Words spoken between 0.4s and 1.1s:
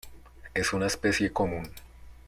Es una